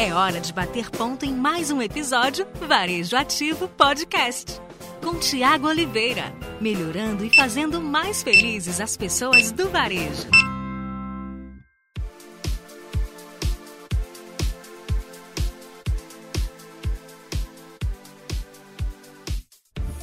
[0.00, 4.58] É hora de bater ponto em mais um episódio Varejo Ativo Podcast.
[5.04, 10.26] Com Tiago Oliveira, melhorando e fazendo mais felizes as pessoas do varejo.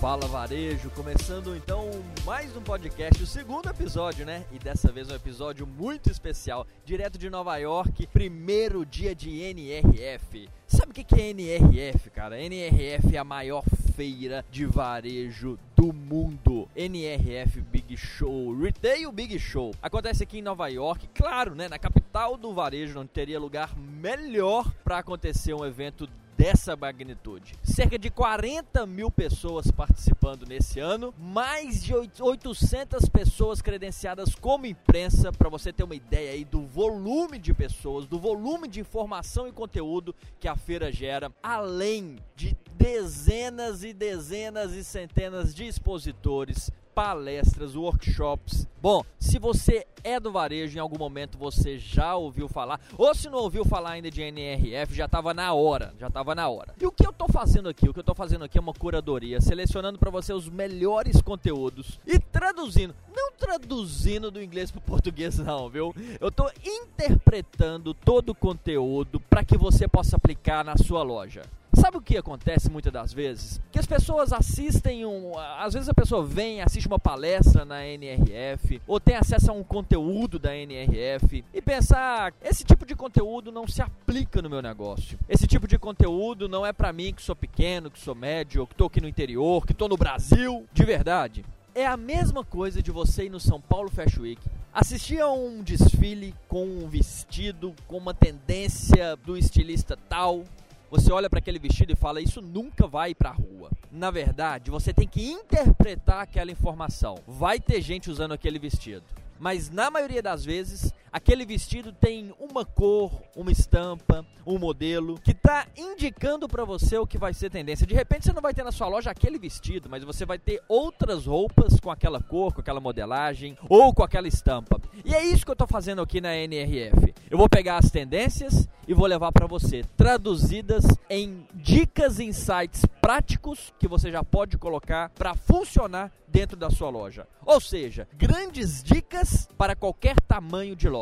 [0.08, 1.90] Fala Varejo, começando então
[2.24, 4.46] mais um podcast, o segundo episódio, né?
[4.54, 10.48] E dessa vez um episódio muito especial, direto de Nova York, primeiro dia de NRF.
[10.66, 12.42] Sabe o que é NRF, cara?
[12.42, 13.66] NRF é a maior
[13.98, 16.70] feira de varejo do mundo.
[16.74, 19.74] NRF Big Show, Retail Big Show.
[19.82, 21.68] Acontece aqui em Nova York, claro, né?
[21.68, 27.56] Na capital do varejo, não teria lugar melhor para acontecer um evento dessa magnitude.
[27.64, 35.32] Cerca de 40 mil pessoas participando nesse ano, mais de 800 pessoas credenciadas como imprensa,
[35.32, 39.52] para você ter uma ideia aí do volume de pessoas, do volume de informação e
[39.52, 47.76] conteúdo que a feira gera, além de dezenas e dezenas e centenas de expositores, palestras,
[47.76, 48.68] workshops.
[48.82, 53.30] Bom, se você é do varejo, em algum momento você já ouviu falar, ou se
[53.30, 56.74] não ouviu falar ainda de NRF, já estava na hora, já estava na hora.
[56.82, 57.88] E o que eu estou fazendo aqui?
[57.88, 62.00] O que eu estou fazendo aqui é uma curadoria, selecionando para você os melhores conteúdos
[62.08, 65.94] e traduzindo, não traduzindo do inglês para português não, viu?
[66.20, 71.44] Eu estou interpretando todo o conteúdo para que você possa aplicar na sua loja.
[71.80, 73.62] Sabe o que acontece muitas das vezes?
[73.72, 75.38] Que as pessoas assistem um.
[75.38, 79.64] Às vezes a pessoa vem, assiste uma palestra na NRF, ou tem acesso a um
[79.64, 84.60] conteúdo da NRF, e pensar: ah, esse tipo de conteúdo não se aplica no meu
[84.60, 85.20] negócio.
[85.30, 88.74] Esse tipo de conteúdo não é para mim que sou pequeno, que sou médio, que
[88.74, 90.66] tô aqui no interior, que tô no Brasil.
[90.74, 91.46] De verdade.
[91.76, 94.42] É a mesma coisa de você ir no São Paulo Fashion Week,
[94.74, 100.44] assistir a um desfile com um vestido, com uma tendência do estilista tal,
[100.90, 103.70] você olha para aquele vestido e fala: Isso nunca vai para a rua.
[103.92, 107.16] Na verdade, você tem que interpretar aquela informação.
[107.28, 109.04] Vai ter gente usando aquele vestido
[109.40, 115.32] mas na maioria das vezes aquele vestido tem uma cor, uma estampa, um modelo que
[115.32, 117.86] está indicando para você o que vai ser tendência.
[117.86, 120.62] De repente você não vai ter na sua loja aquele vestido, mas você vai ter
[120.68, 124.82] outras roupas com aquela cor, com aquela modelagem ou com aquela estampa.
[125.04, 127.14] E é isso que eu estou fazendo aqui na NRF.
[127.30, 133.74] Eu vou pegar as tendências e vou levar para você traduzidas em dicas, insights práticos
[133.80, 137.28] que você já pode colocar para funcionar dentro da sua loja.
[137.46, 140.97] Ou seja, grandes dicas para qualquer tamanho de loja.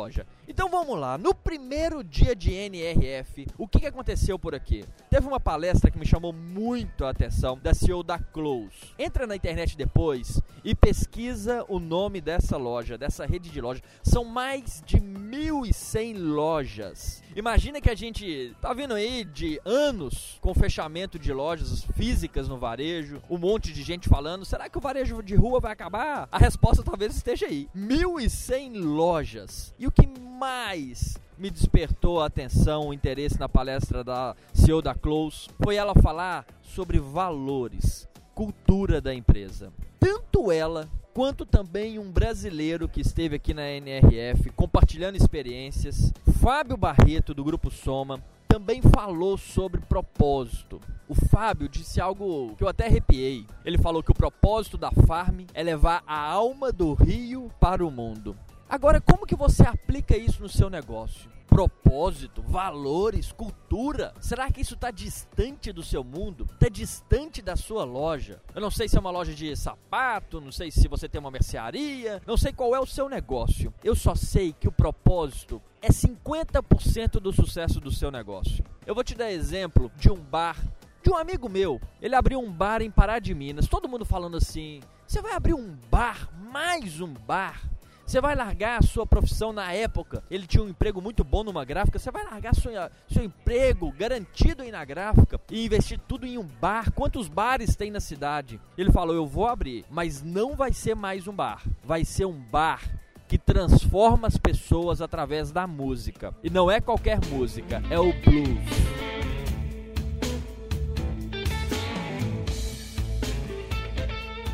[0.48, 4.84] Então vamos lá, no primeiro dia de NRF, o que, aconteceu por aqui?
[5.10, 8.70] Teve uma palestra que me chamou muito a atenção da CEO da Close.
[8.98, 13.82] Entra na internet depois e pesquisa o nome dessa loja, dessa rede de lojas.
[14.02, 17.22] São mais de 1.100 lojas.
[17.36, 22.56] Imagina que a gente tá vindo aí de anos com fechamento de lojas físicas no
[22.56, 26.26] varejo, um monte de gente falando, será que o varejo de rua vai acabar?
[26.32, 27.68] A resposta talvez esteja aí.
[27.76, 29.74] 1.100 lojas.
[29.78, 34.94] E o que mais me despertou a atenção, o interesse na palestra da CEO da
[34.94, 39.70] Close foi ela falar sobre valores, cultura da empresa.
[40.00, 46.12] Tanto ela quanto também um brasileiro que esteve aqui na NRF compartilhando experiências,
[46.42, 50.78] Fábio Barreto do grupo Soma, também falou sobre propósito.
[51.08, 53.46] O Fábio disse algo que eu até arrepiei.
[53.64, 57.90] Ele falou que o propósito da Farm é levar a alma do Rio para o
[57.90, 58.36] mundo.
[58.68, 61.30] Agora, como que você aplica isso no seu negócio?
[61.56, 64.12] Propósito, valores, cultura.
[64.20, 66.46] Será que isso está distante do seu mundo?
[66.52, 68.42] Está distante da sua loja?
[68.54, 71.30] Eu não sei se é uma loja de sapato, não sei se você tem uma
[71.30, 73.72] mercearia, não sei qual é o seu negócio.
[73.82, 78.62] Eu só sei que o propósito é 50% do sucesso do seu negócio.
[78.84, 80.62] Eu vou te dar exemplo de um bar
[81.02, 81.80] de um amigo meu.
[82.02, 83.66] Ele abriu um bar em Pará de Minas.
[83.66, 87.62] Todo mundo falando assim: você vai abrir um bar, mais um bar?
[88.06, 90.22] Você vai largar a sua profissão na época.
[90.30, 91.98] Ele tinha um emprego muito bom numa gráfica.
[91.98, 96.44] Você vai largar sua, seu emprego garantido aí na gráfica e investir tudo em um
[96.44, 96.92] bar.
[96.92, 98.60] Quantos bares tem na cidade?
[98.78, 101.64] Ele falou: Eu vou abrir, mas não vai ser mais um bar.
[101.82, 102.80] Vai ser um bar
[103.26, 106.32] que transforma as pessoas através da música.
[106.44, 108.86] E não é qualquer música, é o blues.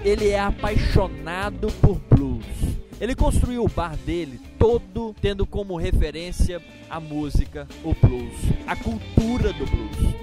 [0.03, 2.62] Ele é apaixonado por blues.
[3.03, 9.53] Ele construiu o bar dele todo tendo como referência a música, o blues, a cultura
[9.53, 10.15] do blues.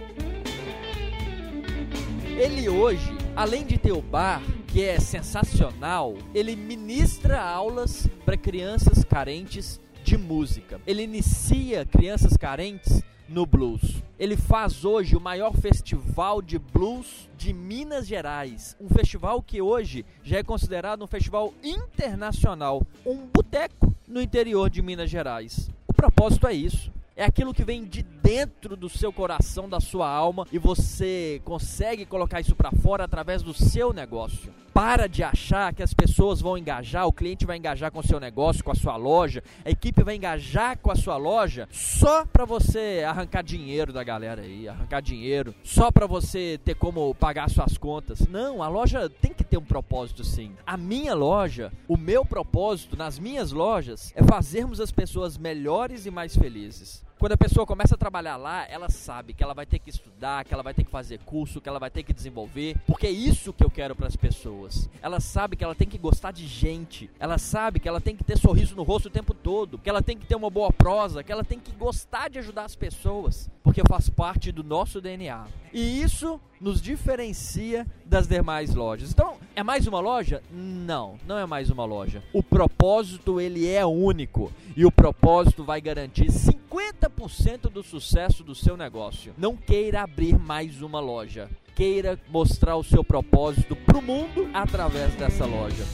[2.37, 9.03] Ele hoje, além de ter o bar, que é sensacional, ele ministra aulas para crianças
[9.03, 10.79] carentes de música.
[10.87, 14.03] Ele inicia crianças carentes no blues.
[14.17, 20.05] Ele faz hoje o maior festival de blues de Minas Gerais, um festival que hoje
[20.23, 25.69] já é considerado um festival internacional, um boteco no interior de Minas Gerais.
[25.87, 30.07] O propósito é isso é aquilo que vem de dentro do seu coração, da sua
[30.07, 34.53] alma e você consegue colocar isso para fora através do seu negócio.
[34.71, 38.19] Para de achar que as pessoas vão engajar, o cliente vai engajar com o seu
[38.19, 42.45] negócio, com a sua loja, a equipe vai engajar com a sua loja só para
[42.45, 47.79] você arrancar dinheiro da galera aí, arrancar dinheiro, só para você ter como pagar suas
[47.79, 48.27] contas.
[48.27, 50.51] Não, a loja tem que ter um propósito sim.
[50.67, 56.11] A minha loja, o meu propósito nas minhas lojas é fazermos as pessoas melhores e
[56.11, 57.08] mais felizes.
[57.19, 60.45] Quando a pessoa começa a trabalhar lá, ela sabe que ela vai ter que estudar,
[60.45, 63.11] que ela vai ter que fazer curso, que ela vai ter que desenvolver, porque é
[63.11, 64.89] isso que eu quero para as pessoas.
[65.01, 68.23] Ela sabe que ela tem que gostar de gente, ela sabe que ela tem que
[68.23, 71.21] ter sorriso no rosto o tempo todo, que ela tem que ter uma boa prosa,
[71.21, 75.45] que ela tem que gostar de ajudar as pessoas, porque faz parte do nosso DNA.
[75.71, 79.11] E isso nos diferencia das demais lojas.
[79.11, 80.41] Então, é mais uma loja?
[80.51, 82.23] Não, não é mais uma loja.
[82.33, 88.75] O propósito ele é único e o propósito vai garantir 50% do sucesso do seu
[88.75, 89.35] negócio.
[89.37, 91.47] Não queira abrir mais uma loja.
[91.75, 95.85] Queira mostrar o seu propósito para o mundo através dessa loja.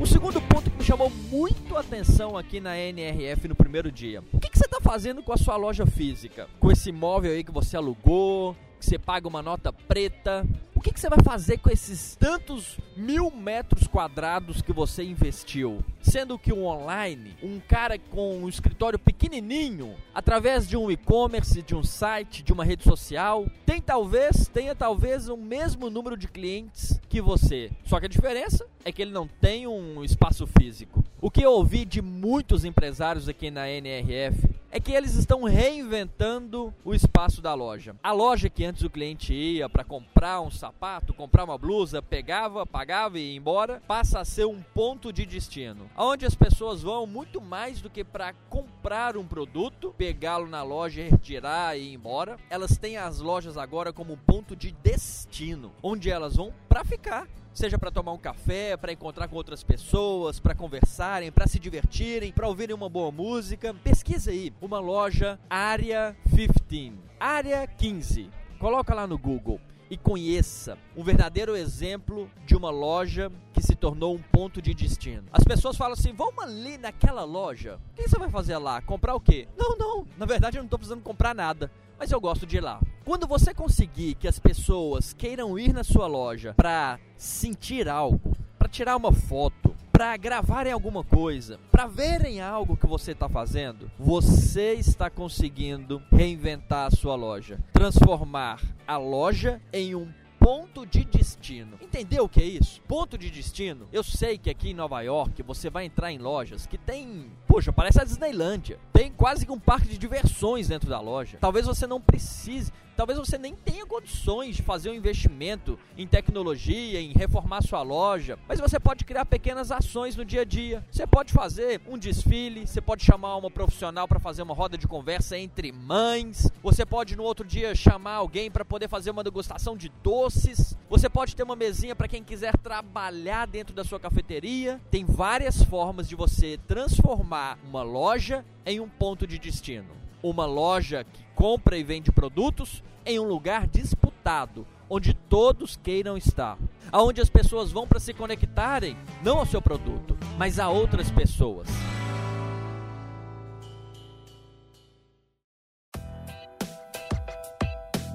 [0.00, 4.22] O segundo ponto que me chamou muito atenção aqui na NRF no primeiro dia.
[4.32, 6.48] O que, que você está fazendo com a sua loja física?
[6.58, 10.46] Com esse imóvel aí que você alugou, que você paga uma nota preta.
[10.74, 15.82] O que, que você vai fazer com esses tantos mil metros quadrados que você investiu?
[16.02, 21.74] Sendo que o online, um cara com um escritório pequenininho, através de um e-commerce, de
[21.74, 27.00] um site, de uma rede social, tem talvez, tenha talvez o mesmo número de clientes
[27.08, 27.70] que você.
[27.86, 31.02] Só que a diferença é que ele não tem um espaço físico.
[31.22, 36.74] O que eu ouvi de muitos empresários aqui na NRF é que eles estão reinventando
[36.84, 37.94] o espaço da loja.
[38.02, 42.66] A loja que antes o cliente ia para comprar um sapato, comprar uma blusa, pegava,
[42.66, 47.06] pagava e ia embora, passa a ser um ponto de destino, onde as pessoas vão
[47.06, 52.36] muito mais do que para comprar um produto, pegá-lo na loja, retirar e ir embora.
[52.50, 57.78] Elas têm as lojas agora como ponto de destino, onde elas vão para ficar seja
[57.78, 62.48] para tomar um café, para encontrar com outras pessoas, para conversarem, para se divertirem, para
[62.48, 63.72] ouvirem uma boa música.
[63.72, 68.28] Pesquisa aí, uma loja Área 15, Área 15.
[68.58, 74.16] Coloca lá no Google e conheça um verdadeiro exemplo de uma loja que se tornou
[74.16, 75.28] um ponto de destino.
[75.30, 77.78] As pessoas falam assim: vamos ali naquela loja.
[77.92, 78.82] O que você vai fazer lá?
[78.82, 79.46] Comprar o quê?
[79.56, 80.08] Não, não.
[80.18, 82.80] Na verdade, eu não estou precisando comprar nada mas eu gosto de ir lá.
[83.04, 88.66] Quando você conseguir que as pessoas queiram ir na sua loja para sentir algo, para
[88.66, 94.72] tirar uma foto, para gravarem alguma coisa, para verem algo que você está fazendo, você
[94.72, 100.08] está conseguindo reinventar a sua loja, transformar a loja em um
[100.38, 101.78] ponto de destino.
[101.82, 102.80] Entendeu o que é isso?
[102.88, 103.86] Ponto de destino.
[103.92, 107.72] Eu sei que aqui em Nova York você vai entrar em lojas que tem, poxa,
[107.72, 108.78] parece a Disneylândia.
[108.92, 111.38] Tem quase que um parque de diversões dentro da loja.
[111.40, 117.00] Talvez você não precise Talvez você nem tenha condições de fazer um investimento em tecnologia,
[117.00, 120.84] em reformar sua loja, mas você pode criar pequenas ações no dia a dia.
[120.92, 124.86] Você pode fazer um desfile, você pode chamar uma profissional para fazer uma roda de
[124.86, 129.76] conversa entre mães, você pode no outro dia chamar alguém para poder fazer uma degustação
[129.76, 134.80] de doces, você pode ter uma mesinha para quem quiser trabalhar dentro da sua cafeteria.
[134.90, 141.04] Tem várias formas de você transformar uma loja em um ponto de destino uma loja
[141.04, 146.56] que compra e vende produtos em um lugar disputado, onde todos queiram estar,
[146.90, 151.68] aonde as pessoas vão para se conectarem não ao seu produto, mas a outras pessoas.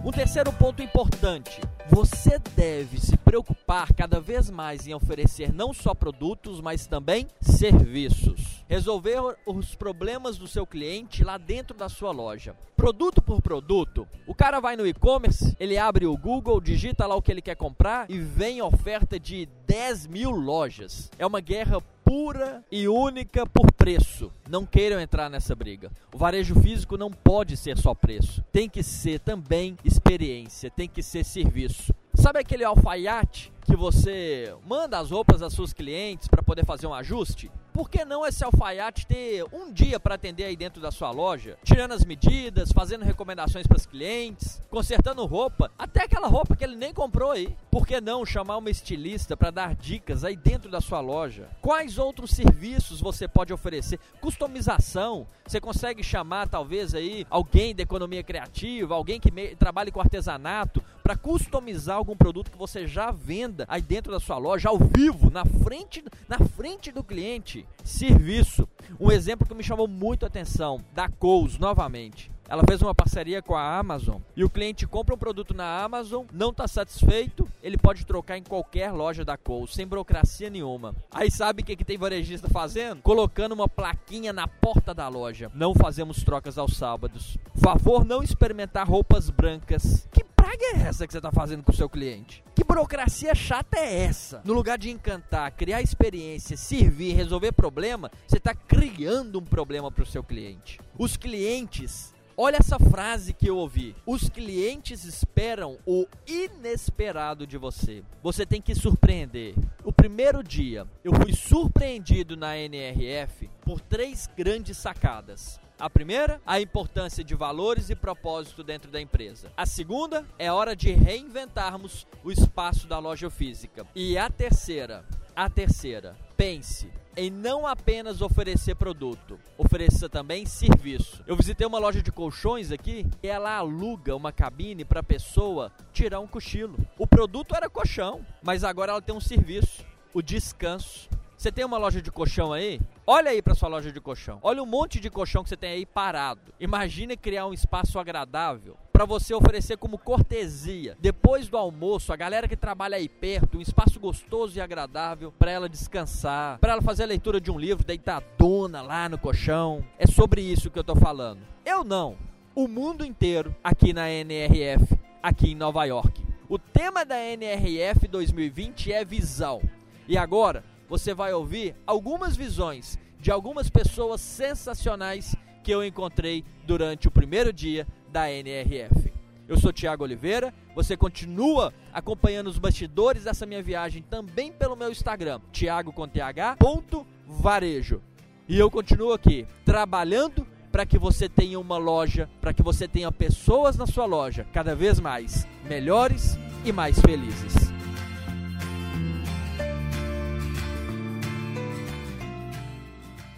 [0.02, 5.94] Um terceiro ponto importante: você deve se preocupar cada vez mais em oferecer não só
[5.94, 8.64] produtos, mas também serviços.
[8.70, 12.56] Resolver os problemas do seu cliente lá dentro da sua loja.
[12.78, 17.22] Produto por produto, o cara vai no e-commerce, ele abre o Google, digita lá o
[17.22, 21.12] que ele quer comprar e vem oferta de 10 mil lojas.
[21.20, 24.32] É uma guerra pura e única por preço.
[24.50, 25.92] Não queiram entrar nessa briga.
[26.12, 28.44] O varejo físico não pode ser só preço.
[28.52, 31.94] Tem que ser também experiência, tem que ser serviço.
[32.16, 36.96] Sabe aquele alfaiate que você manda as roupas das seus clientes para poder fazer um
[36.96, 37.52] ajuste?
[37.80, 41.58] Por que não esse alfaiate ter um dia para atender aí dentro da sua loja,
[41.64, 46.76] tirando as medidas, fazendo recomendações para os clientes, consertando roupa, até aquela roupa que ele
[46.76, 47.56] nem comprou aí.
[47.72, 51.48] Por que não chamar uma estilista para dar dicas aí dentro da sua loja?
[51.62, 53.98] Quais outros serviços você pode oferecer?
[54.20, 60.84] Customização, você consegue chamar talvez aí alguém da economia criativa, alguém que trabalhe com artesanato
[61.10, 65.32] para customizar algum produto que você já venda aí dentro da sua loja ao vivo,
[65.32, 67.66] na frente, na frente do cliente.
[67.84, 68.70] Serviço.
[69.00, 72.30] Um exemplo que me chamou muito a atenção, da Coles novamente.
[72.50, 76.26] Ela fez uma parceria com a Amazon e o cliente compra um produto na Amazon,
[76.34, 80.96] não está satisfeito, ele pode trocar em qualquer loja da Coles, sem burocracia nenhuma.
[81.12, 83.04] Aí sabe o que, que tem varejista fazendo?
[83.04, 85.52] Colocando uma plaquinha na porta da loja.
[85.54, 87.38] Não fazemos trocas aos sábados.
[87.54, 90.08] Favor não experimentar roupas brancas.
[90.12, 92.44] Que praga é essa que você está fazendo com o seu cliente?
[92.56, 94.42] Que burocracia chata é essa?
[94.44, 100.02] No lugar de encantar, criar experiência, servir, resolver problema, você está criando um problema para
[100.02, 100.80] o seu cliente.
[100.98, 103.94] Os clientes Olha essa frase que eu ouvi.
[104.06, 108.02] Os clientes esperam o inesperado de você.
[108.24, 109.54] Você tem que surpreender.
[109.84, 115.60] O primeiro dia, eu fui surpreendido na NRF por três grandes sacadas.
[115.78, 119.52] A primeira, a importância de valores e propósito dentro da empresa.
[119.58, 123.86] A segunda, é hora de reinventarmos o espaço da loja física.
[123.94, 125.04] E a terceira,
[125.36, 131.24] a terceira, pense em não apenas oferecer produto, ofereça também serviço.
[131.28, 135.72] Eu visitei uma loja de colchões aqui e ela aluga uma cabine para a pessoa
[135.92, 136.78] tirar um cochilo.
[136.98, 141.10] O produto era colchão, mas agora ela tem um serviço, o descanso.
[141.38, 142.82] Você tem uma loja de colchão aí?
[143.08, 144.40] Olha aí para sua loja de colchão.
[144.42, 146.54] Olha o monte de colchão que você tem aí parado.
[146.60, 152.50] Imagine criar um espaço agradável para você oferecer como cortesia, depois do almoço, a galera
[152.50, 157.04] que trabalha aí perto, um espaço gostoso e agradável para ela descansar, para ela fazer
[157.04, 159.86] a leitura de um livro deitadona lá no colchão.
[159.98, 161.40] É sobre isso que eu tô falando.
[161.66, 162.18] Eu não.
[162.54, 166.22] O mundo inteiro aqui na NRF, aqui em Nova York.
[166.50, 169.62] O tema da NRF 2020 é visão.
[170.10, 177.08] E agora, você vai ouvir algumas visões de algumas pessoas sensacionais que eu encontrei durante
[177.08, 179.12] o primeiro dia da NRF.
[179.48, 184.92] Eu sou Tiago Oliveira, você continua acompanhando os bastidores dessa minha viagem também pelo meu
[184.92, 188.02] Instagram, thiago.varejo.
[188.48, 193.12] E eu continuo aqui trabalhando para que você tenha uma loja, para que você tenha
[193.12, 197.69] pessoas na sua loja cada vez mais melhores e mais felizes.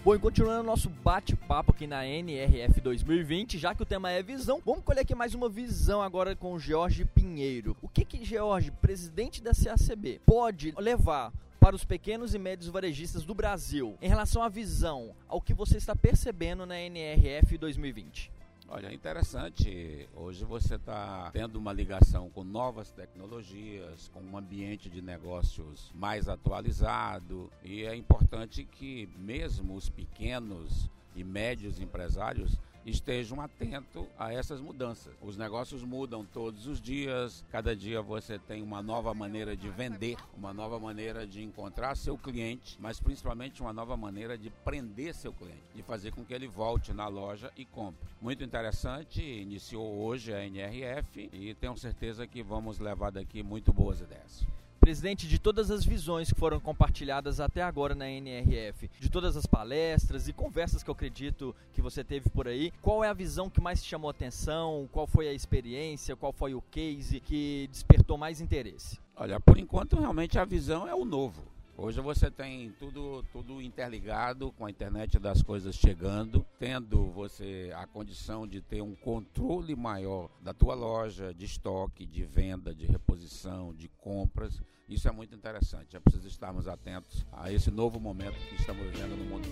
[0.04, 4.60] Bom, e continuando nosso bate-papo aqui na NRF 2020, já que o tema é visão,
[4.66, 7.78] vamos colher aqui mais uma visão agora com o Jorge Pinheiro.
[7.84, 13.24] O que que Jorge, presidente da CACB, pode levar para os pequenos e médios varejistas
[13.24, 18.32] do Brasil em relação à visão, ao que você está percebendo na NRF 2020?
[18.74, 20.08] Olha, é interessante.
[20.16, 26.30] Hoje você está tendo uma ligação com novas tecnologias, com um ambiente de negócios mais
[26.30, 34.60] atualizado e é importante que mesmo os pequenos e médios empresários estejam atentos a essas
[34.60, 35.14] mudanças.
[35.22, 40.18] Os negócios mudam todos os dias, cada dia você tem uma nova maneira de vender,
[40.36, 45.34] uma nova maneira de encontrar seu cliente, mas principalmente uma nova maneira de prender seu
[45.34, 48.08] cliente, de fazer com que ele volte na loja e compre.
[48.22, 54.00] Muito interessante, iniciou hoje a NRF e tenho certeza que vamos levar daqui muito boas
[54.02, 54.61] ideias
[54.92, 59.46] presidente de todas as visões que foram compartilhadas até agora na NRF, de todas as
[59.46, 63.50] palestras e conversas que eu acredito que você teve por aí, qual é a visão
[63.50, 64.90] que mais te chamou atenção?
[64.92, 66.14] Qual foi a experiência?
[66.14, 69.00] Qual foi o case que despertou mais interesse?
[69.16, 71.42] Olha, por enquanto realmente a visão é o novo.
[71.78, 77.88] Hoje você tem tudo, tudo interligado com a internet das coisas chegando, tendo você a
[77.88, 83.74] condição de ter um controle maior da tua loja, de estoque, de venda, de reposição,
[83.74, 84.62] de compras.
[84.92, 85.96] Isso é muito interessante.
[85.96, 89.48] É preciso estarmos atentos a esse novo momento que estamos vivendo no mundo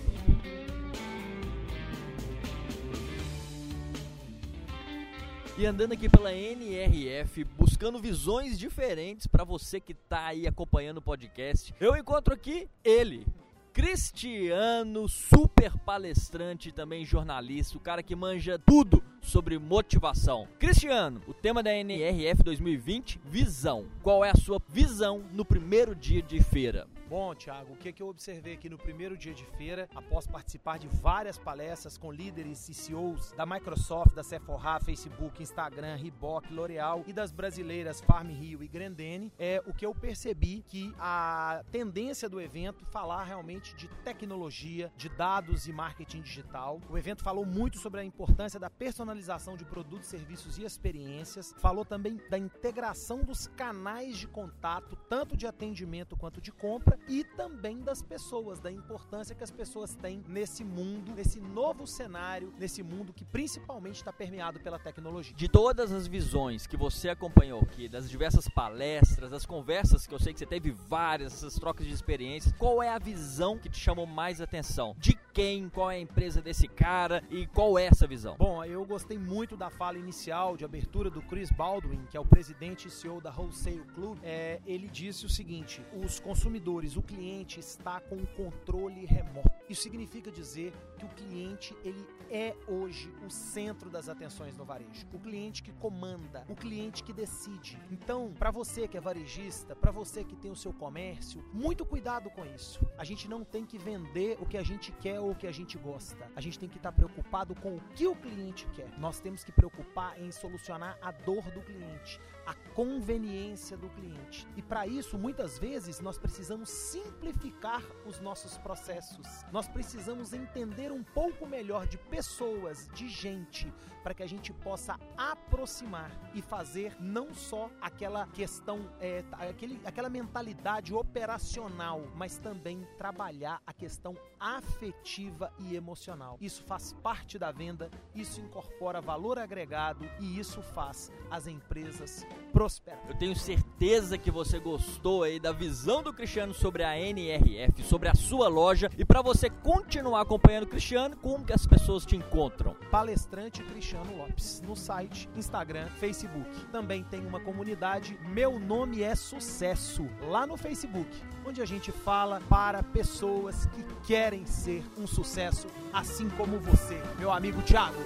[5.56, 11.02] e andando aqui pela NRF, buscando visões diferentes para você que está aí acompanhando o
[11.02, 11.74] podcast.
[11.78, 13.26] Eu encontro aqui ele,
[13.72, 20.48] Cristiano, super palestrante também jornalista, o cara que manja tudo sobre motivação.
[20.58, 23.86] Cristiano, o tema da NRF 2020, visão.
[24.02, 26.88] Qual é a sua visão no primeiro dia de feira?
[27.10, 30.78] Bom, Thiago, o que, que eu observei aqui no primeiro dia de feira, após participar
[30.78, 37.02] de várias palestras com líderes e CEOs da Microsoft, da Sephora, Facebook, Instagram, Reebok, L'Oreal
[37.08, 42.28] e das brasileiras Farm Rio e Grendene, é o que eu percebi que a tendência
[42.28, 46.80] do evento falar realmente de tecnologia, de dados e marketing digital.
[46.88, 51.52] O evento falou muito sobre a importância da personalização de produtos, serviços e experiências.
[51.58, 57.24] Falou também da integração dos canais de contato, tanto de atendimento quanto de compra, e
[57.24, 62.82] também das pessoas, da importância que as pessoas têm nesse mundo, nesse novo cenário, nesse
[62.82, 65.34] mundo que principalmente está permeado pela tecnologia.
[65.36, 70.18] De todas as visões que você acompanhou aqui, das diversas palestras, das conversas que eu
[70.18, 73.78] sei que você teve várias, essas trocas de experiências, qual é a visão que te
[73.78, 74.94] chamou mais atenção?
[74.98, 75.68] De quem?
[75.68, 77.22] Qual é a empresa desse cara?
[77.30, 78.36] E qual é essa visão?
[78.36, 82.24] Bom, eu gostei muito da fala inicial de abertura do Chris Baldwin, que é o
[82.24, 84.18] presidente e CEO da Wholesale Club.
[84.22, 89.50] É, ele disse o seguinte: os consumidores, o cliente está com o controle remoto.
[89.68, 95.06] Isso significa dizer que o cliente ele é hoje o centro das atenções no varejo.
[95.12, 97.78] O cliente que comanda, o cliente que decide.
[97.90, 102.30] Então, para você que é varejista, para você que tem o seu comércio, muito cuidado
[102.30, 102.84] com isso.
[102.98, 105.52] A gente não tem que vender o que a gente quer ou o que a
[105.52, 106.30] gente gosta.
[106.34, 108.88] A gente tem que estar preocupado com o que o cliente quer.
[108.98, 114.46] Nós temos que preocupar em solucionar a dor do cliente, a conveniência do cliente.
[114.56, 119.26] E para isso, muitas vezes, nós precisamos simplificar os nossos processos.
[119.52, 123.72] Nós precisamos entender um pouco melhor de pessoas, de gente,
[124.02, 130.08] para que a gente possa aproximar e fazer não só aquela questão, é, aquele, aquela
[130.08, 135.09] mentalidade operacional, mas também trabalhar a questão afetiva
[135.58, 136.36] e emocional.
[136.40, 143.00] Isso faz parte da venda, isso incorpora valor agregado e isso faz as empresas prosperar.
[143.08, 148.08] Eu tenho certeza que você gostou aí da visão do Cristiano sobre a NRF, sobre
[148.08, 152.14] a sua loja e para você continuar acompanhando o Cristiano, como que as pessoas te
[152.14, 152.76] encontram?
[152.90, 156.66] Palestrante Cristiano Lopes no site, Instagram, Facebook.
[156.66, 161.10] Também tem uma comunidade Meu Nome é Sucesso lá no Facebook,
[161.44, 167.32] onde a gente fala para pessoas que querem ser um sucesso, assim como você, meu
[167.32, 168.00] amigo Thiago.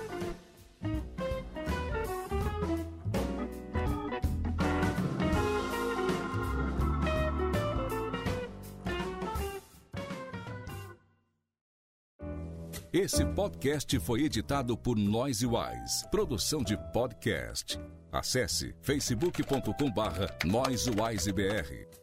[12.92, 17.76] Esse podcast foi editado por Noise Wise, produção de podcast.
[18.12, 20.28] Acesse facebook.com barra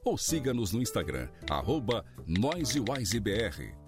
[0.03, 3.80] ou siga-nos no Instagram, arroba NoiseWiseBR.